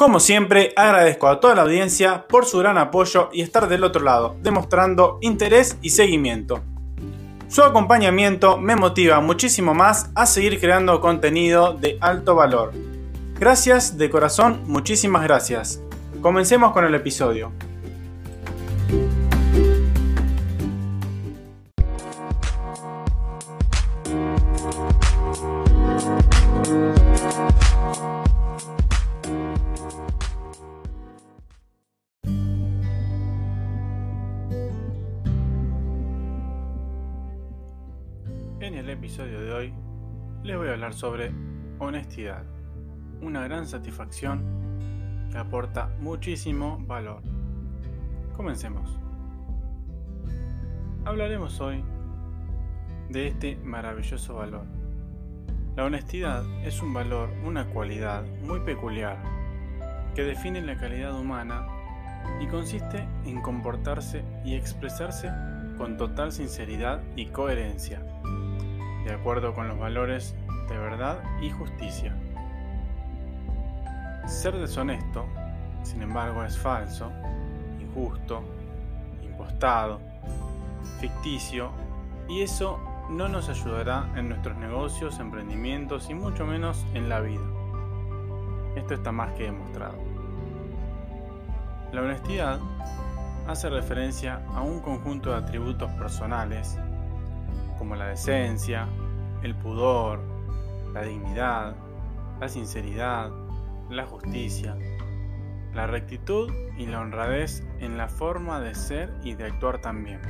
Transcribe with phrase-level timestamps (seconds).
[0.00, 4.02] Como siempre, agradezco a toda la audiencia por su gran apoyo y estar del otro
[4.02, 6.62] lado, demostrando interés y seguimiento.
[7.48, 12.72] Su acompañamiento me motiva muchísimo más a seguir creando contenido de alto valor.
[13.38, 15.82] Gracias de corazón, muchísimas gracias.
[16.22, 17.52] Comencemos con el episodio.
[38.70, 39.74] En el episodio de hoy
[40.44, 41.32] les voy a hablar sobre
[41.80, 42.44] honestidad,
[43.20, 47.20] una gran satisfacción que aporta muchísimo valor.
[48.36, 48.96] Comencemos.
[51.04, 51.82] Hablaremos hoy
[53.08, 54.66] de este maravilloso valor.
[55.74, 59.18] La honestidad es un valor, una cualidad muy peculiar
[60.14, 61.66] que define la calidad humana
[62.40, 65.28] y consiste en comportarse y expresarse
[65.76, 68.00] con total sinceridad y coherencia
[69.04, 70.34] de acuerdo con los valores
[70.68, 72.14] de verdad y justicia.
[74.26, 75.26] Ser deshonesto,
[75.82, 77.10] sin embargo, es falso,
[77.80, 78.42] injusto,
[79.22, 80.00] impostado,
[81.00, 81.70] ficticio,
[82.28, 82.78] y eso
[83.10, 87.42] no nos ayudará en nuestros negocios, emprendimientos y mucho menos en la vida.
[88.76, 89.98] Esto está más que demostrado.
[91.92, 92.60] La honestidad
[93.48, 96.78] hace referencia a un conjunto de atributos personales
[97.80, 98.86] como la decencia,
[99.42, 100.20] el pudor,
[100.92, 101.74] la dignidad,
[102.38, 103.30] la sinceridad,
[103.88, 104.76] la justicia,
[105.72, 110.20] la rectitud y la honradez en la forma de ser y de actuar también.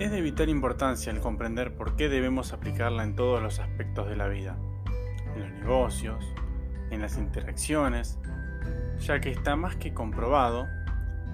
[0.00, 4.16] Es de vital importancia el comprender por qué debemos aplicarla en todos los aspectos de
[4.16, 4.56] la vida,
[5.36, 6.34] en los negocios,
[6.90, 8.18] en las interacciones,
[8.98, 10.66] ya que está más que comprobado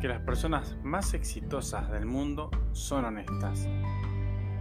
[0.04, 3.66] que las personas más exitosas del mundo son honestas.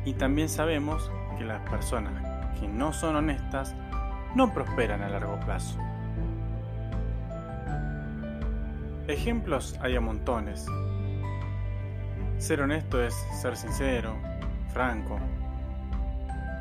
[0.05, 2.13] Y también sabemos que las personas
[2.57, 3.75] que no son honestas
[4.35, 5.77] no prosperan a largo plazo.
[9.09, 10.65] Ejemplos hay a montones.
[12.37, 14.15] Ser honesto es ser sincero,
[14.69, 15.19] franco,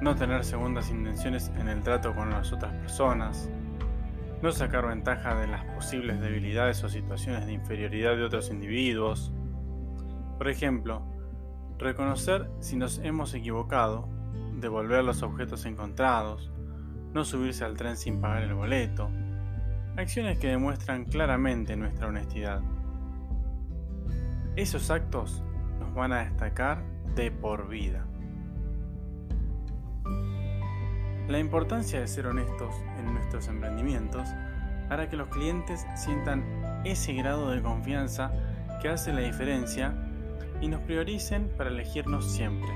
[0.01, 3.49] no tener segundas intenciones en el trato con las otras personas,
[4.43, 9.33] no sacar ventaja de las posibles debilidades o situaciones de inferioridad de otros individuos.
[10.37, 11.07] Por ejemplo,
[11.79, 14.09] reconocer si nos hemos equivocado,
[14.55, 16.51] devolver los objetos encontrados,
[17.13, 19.11] no subirse al tren sin pagar el boleto,
[19.97, 22.63] acciones que demuestran claramente nuestra honestidad.
[24.57, 25.45] Esos actos
[25.79, 26.83] nos van a destacar
[27.15, 28.07] de por vida.
[31.33, 34.29] La importancia de ser honestos en nuestros emprendimientos
[34.91, 36.45] hará que los clientes sientan
[36.85, 38.31] ese grado de confianza
[38.83, 39.95] que hace la diferencia
[40.61, 42.69] y nos prioricen para elegirnos siempre.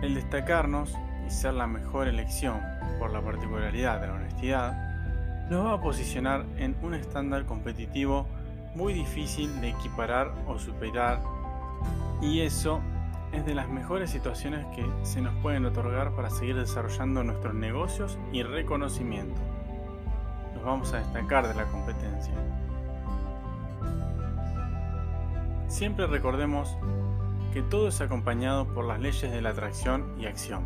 [0.00, 0.96] El destacarnos
[1.26, 2.58] y ser la mejor elección
[2.98, 8.26] por la particularidad de la honestidad nos va a posicionar en un estándar competitivo
[8.74, 11.20] muy difícil de equiparar o superar
[12.22, 12.80] y eso
[13.32, 18.18] es de las mejores situaciones que se nos pueden otorgar para seguir desarrollando nuestros negocios
[18.32, 19.40] y reconocimiento.
[20.54, 22.34] Nos vamos a destacar de la competencia.
[25.68, 26.76] Siempre recordemos
[27.52, 30.64] que todo es acompañado por las leyes de la atracción y acción.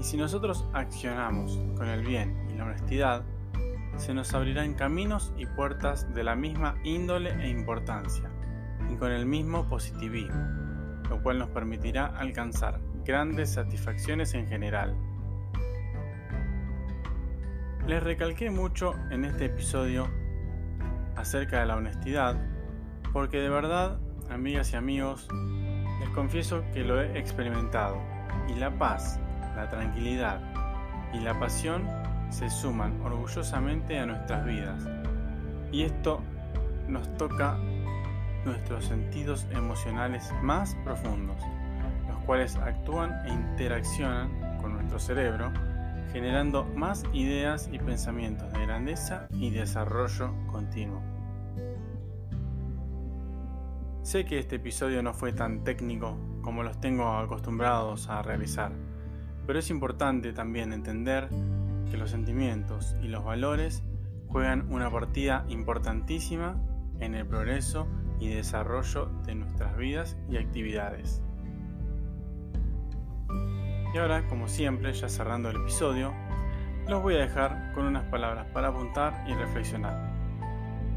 [0.00, 3.22] Y si nosotros accionamos con el bien y la honestidad,
[3.96, 8.30] se nos abrirán caminos y puertas de la misma índole e importancia,
[8.92, 10.65] y con el mismo positivismo
[11.08, 14.94] lo cual nos permitirá alcanzar grandes satisfacciones en general.
[17.86, 20.08] Les recalqué mucho en este episodio
[21.14, 22.36] acerca de la honestidad,
[23.12, 25.28] porque de verdad, amigas y amigos,
[26.00, 28.00] les confieso que lo he experimentado
[28.48, 29.20] y la paz,
[29.54, 30.40] la tranquilidad
[31.12, 31.88] y la pasión
[32.30, 34.86] se suman orgullosamente a nuestras vidas.
[35.70, 36.22] Y esto
[36.88, 37.56] nos toca
[38.46, 41.36] nuestros sentidos emocionales más profundos,
[42.08, 45.52] los cuales actúan e interaccionan con nuestro cerebro,
[46.12, 51.02] generando más ideas y pensamientos de grandeza y desarrollo continuo.
[54.02, 58.70] Sé que este episodio no fue tan técnico como los tengo acostumbrados a realizar,
[59.46, 61.28] pero es importante también entender
[61.90, 63.82] que los sentimientos y los valores
[64.28, 66.56] juegan una partida importantísima
[67.00, 67.88] en el progreso
[68.20, 71.22] y desarrollo de nuestras vidas y actividades.
[73.94, 76.12] Y ahora, como siempre, ya cerrando el episodio,
[76.88, 80.12] los voy a dejar con unas palabras para apuntar y reflexionar.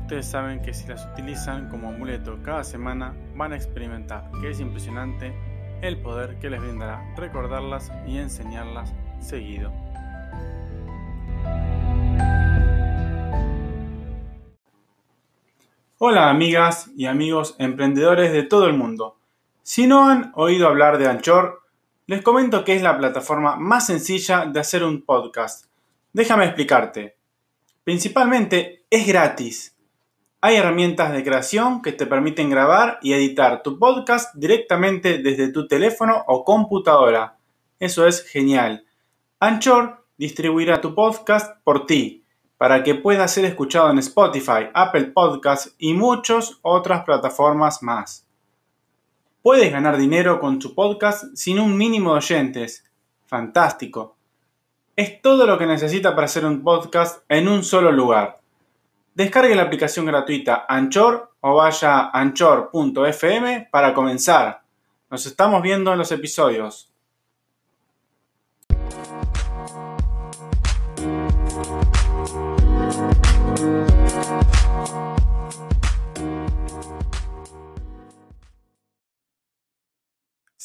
[0.01, 4.59] Ustedes saben que si las utilizan como amuleto cada semana van a experimentar que es
[4.59, 5.33] impresionante
[5.81, 9.71] el poder que les brindará recordarlas y enseñarlas seguido.
[16.01, 19.17] Hola amigas y amigos emprendedores de todo el mundo.
[19.63, 21.61] Si no han oído hablar de Anchor,
[22.07, 25.65] les comento que es la plataforma más sencilla de hacer un podcast.
[26.13, 27.17] Déjame explicarte.
[27.83, 29.75] Principalmente es gratis.
[30.39, 35.67] Hay herramientas de creación que te permiten grabar y editar tu podcast directamente desde tu
[35.67, 37.39] teléfono o computadora.
[37.77, 38.85] Eso es genial.
[39.41, 42.18] Anchor distribuirá tu podcast por ti
[42.59, 48.27] para que pueda ser escuchado en Spotify, Apple Podcasts y muchas otras plataformas más.
[49.41, 52.83] Puedes ganar dinero con tu podcast sin un mínimo de oyentes.
[53.27, 54.17] Fantástico.
[54.97, 58.41] Es todo lo que necesita para hacer un podcast en un solo lugar.
[59.13, 64.63] Descargue la aplicación gratuita Anchor o vaya a anchor.fm para comenzar.
[65.09, 66.88] Nos estamos viendo en los episodios.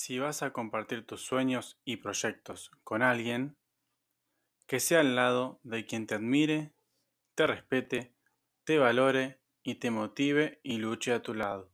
[0.07, 3.57] Si vas a compartir tus sueños y proyectos con alguien,
[4.67, 6.75] que sea al lado de quien te admire,
[7.35, 8.15] te respete,
[8.65, 11.71] te valore y te motive y luche a tu lado.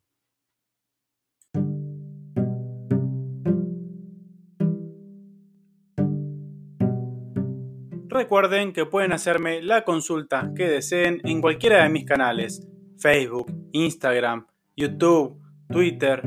[8.07, 12.65] Recuerden que pueden hacerme la consulta que deseen en cualquiera de mis canales,
[12.97, 16.23] Facebook, Instagram, YouTube, Twitter,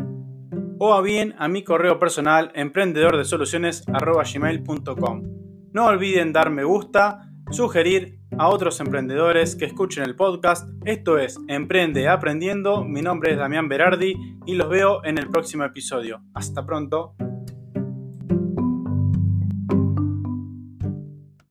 [0.86, 5.24] o bien a mi correo personal emprendedordesoluciones.gmail.com.
[5.72, 7.22] No olviden dar me gusta,
[7.52, 10.68] sugerir a otros emprendedores que escuchen el podcast.
[10.84, 12.84] Esto es Emprende Aprendiendo.
[12.84, 14.14] Mi nombre es Damián Berardi
[14.46, 16.22] y los veo en el próximo episodio.
[16.34, 17.16] Hasta pronto.